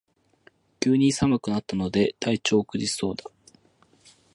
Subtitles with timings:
[0.79, 3.23] 急に寒くなったので体調を崩しそうだ